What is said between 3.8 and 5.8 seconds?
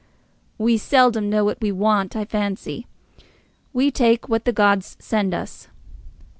take what the gods send us."